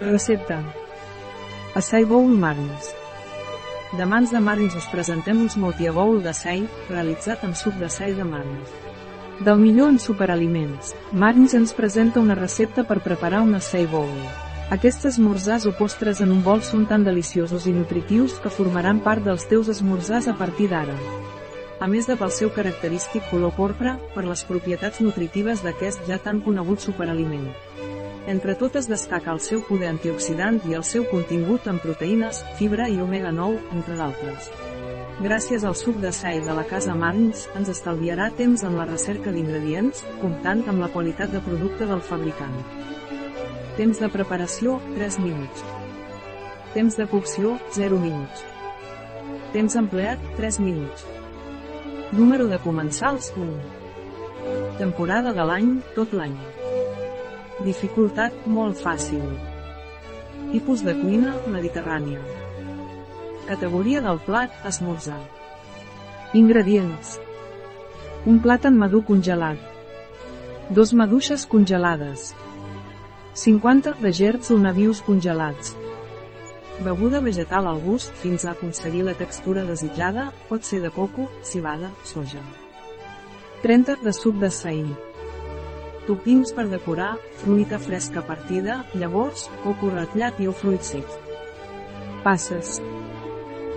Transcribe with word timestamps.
Recepta. 0.00 0.58
Açai 1.76 2.04
bowl 2.04 2.26
marins. 2.26 2.90
De 3.96 4.04
mans 4.04 4.32
de 4.32 4.40
marins 4.40 4.74
us 4.74 4.88
presentem 4.90 5.38
un 5.38 5.48
smoothie 5.48 5.92
bowl 5.94 6.18
d'açai, 6.22 6.64
realitzat 6.88 7.44
amb 7.46 7.54
suc 7.54 7.76
d'açai 7.78 8.14
de 8.18 8.24
marins. 8.26 8.72
Del 9.46 9.58
millor 9.58 9.92
en 9.92 9.98
superaliments, 9.98 10.94
Marins 11.12 11.54
ens 11.54 11.72
presenta 11.72 12.20
una 12.20 12.34
recepta 12.34 12.82
per 12.82 13.00
preparar 13.06 13.42
un 13.42 13.54
açai 13.54 13.86
bowl. 13.86 14.10
Aquests 14.74 15.06
esmorzars 15.12 15.66
o 15.66 15.72
postres 15.78 16.20
en 16.20 16.32
un 16.32 16.42
bol 16.42 16.62
són 16.62 16.86
tan 16.90 17.04
deliciosos 17.06 17.68
i 17.70 17.74
nutritius 17.74 18.40
que 18.42 18.50
formaran 18.50 18.98
part 18.98 19.22
dels 19.22 19.46
teus 19.46 19.70
esmorzars 19.70 20.26
a 20.26 20.34
partir 20.34 20.68
d'ara. 20.74 20.96
A 21.78 21.86
més 21.86 22.10
de 22.10 22.16
pel 22.18 22.34
seu 22.34 22.50
característic 22.50 23.30
color 23.30 23.54
porpra, 23.54 23.98
per 24.14 24.26
les 24.26 24.42
propietats 24.42 25.00
nutritives 25.00 25.62
d'aquest 25.62 26.02
ja 26.10 26.18
tan 26.18 26.42
conegut 26.42 26.82
superaliment. 26.82 27.46
Entre 28.26 28.54
totes 28.56 28.86
destaca 28.88 29.34
el 29.34 29.40
seu 29.44 29.60
poder 29.68 29.90
antioxidant 29.92 30.62
i 30.64 30.72
el 30.78 30.84
seu 30.88 31.04
contingut 31.10 31.66
en 31.68 31.76
proteïnes, 31.82 32.38
fibra 32.56 32.86
i 32.88 32.96
omega-9, 33.04 33.58
entre 33.76 33.98
d'altres. 33.98 34.48
Gràcies 35.20 35.66
al 35.68 35.76
suc 35.76 35.98
de 36.00 36.08
sal 36.12 36.40
de 36.46 36.54
la 36.56 36.64
casa 36.70 36.94
Marns, 36.96 37.44
ens 37.54 37.68
estalviarà 37.68 38.30
temps 38.38 38.64
en 38.64 38.78
la 38.80 38.86
recerca 38.88 39.34
d'ingredients, 39.34 40.00
comptant 40.22 40.64
amb 40.72 40.80
la 40.80 40.88
qualitat 40.96 41.36
de 41.36 41.44
producte 41.44 41.84
del 41.90 42.00
fabricant. 42.08 42.56
Temps 43.76 44.00
de 44.00 44.08
preparació, 44.16 44.78
3 44.96 45.20
minuts. 45.20 45.68
Temps 46.72 46.96
de 46.96 47.06
cocció, 47.12 47.58
0 47.76 48.00
minuts. 48.00 48.48
Temps 49.52 49.76
empleat, 49.84 50.24
3 50.40 50.62
minuts. 50.64 51.04
Número 52.16 52.48
de 52.48 52.58
comensals, 52.64 53.34
1. 53.36 53.54
Temporada 54.80 55.36
de 55.36 55.44
l'any, 55.52 55.74
tot 55.94 56.16
l'any. 56.16 56.53
Dificultat, 57.64 58.34
molt 58.44 58.76
fàcil. 58.76 59.22
Tipus 60.50 60.82
de 60.84 60.92
cuina, 60.98 61.30
mediterrània. 61.48 62.20
Categoria 63.46 64.02
del 64.04 64.18
plat, 64.26 64.52
esmorzar. 64.68 65.20
Ingredients. 66.36 67.14
Un 68.28 68.42
plàtan 68.44 68.76
madur 68.76 69.00
congelat. 69.08 69.62
Dos 70.76 70.92
maduixes 70.92 71.46
congelades. 71.54 72.34
50 73.44 73.96
de 74.02 74.12
gerds 74.20 74.52
o 74.52 74.58
navius 74.60 75.00
congelats. 75.08 75.72
Beguda 76.84 77.22
vegetal 77.24 77.70
al 77.70 77.80
gust 77.80 78.12
fins 78.20 78.44
a 78.44 78.52
aconseguir 78.52 79.06
la 79.08 79.16
textura 79.16 79.64
desitjada, 79.64 80.28
pot 80.50 80.68
ser 80.68 80.82
de 80.84 80.92
coco, 80.92 81.30
cibada, 81.42 81.94
soja. 82.04 82.44
30 83.64 84.02
de 84.04 84.12
suc 84.12 84.36
de 84.36 84.52
saïn. 84.52 84.94
Topins 86.04 86.52
per 86.52 86.66
decorar, 86.68 87.14
fruita 87.40 87.78
fresca 87.80 88.20
partida, 88.26 88.82
llavors, 88.92 89.46
coco 89.62 89.88
ratllat 89.88 90.40
i 90.44 90.48
o 90.50 90.52
fruits 90.52 90.90
secs. 90.92 91.14
Passes. 92.24 92.74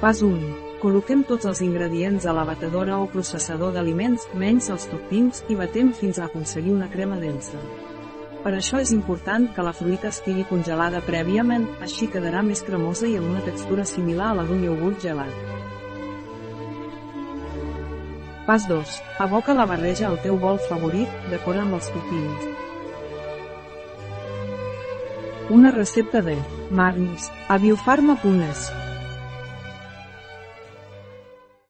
Pas 0.00 0.22
1. 0.26 0.40
Col·loquem 0.82 1.22
tots 1.26 1.46
els 1.46 1.60
ingredients 1.62 2.26
a 2.26 2.34
la 2.34 2.44
batedora 2.46 2.98
o 2.98 3.06
processador 3.12 3.72
d'aliments, 3.74 4.26
menys 4.34 4.66
els 4.74 4.88
toppings, 4.90 5.44
i 5.46 5.58
batem 5.58 5.92
fins 5.94 6.18
a 6.18 6.26
aconseguir 6.26 6.74
una 6.74 6.90
crema 6.90 7.18
densa. 7.22 7.62
Per 8.42 8.54
això 8.54 8.82
és 8.82 8.90
important 8.94 9.48
que 9.54 9.62
la 9.66 9.74
fruita 9.74 10.10
estigui 10.10 10.46
congelada 10.50 11.02
prèviament, 11.06 11.66
així 11.82 12.10
quedarà 12.10 12.42
més 12.46 12.62
cremosa 12.66 13.06
i 13.06 13.14
amb 13.18 13.30
una 13.30 13.46
textura 13.46 13.86
similar 13.86 14.32
a 14.32 14.40
la 14.40 14.46
d'un 14.46 14.62
iogurt 14.66 15.02
gelat. 15.06 15.77
Pas 18.48 18.66
2. 18.66 19.02
Aboca 19.18 19.52
la 19.52 19.66
barreja 19.68 20.06
al 20.08 20.14
teu 20.24 20.38
bol 20.40 20.56
favorit, 20.70 21.12
decora 21.28 21.66
amb 21.66 21.76
els 21.76 21.90
toppings. 21.92 22.46
Una 25.52 25.68
recepta 25.74 26.22
de 26.24 26.38
Marnis, 26.72 27.28
a 27.52 27.58
biofarma.es. 27.60 28.87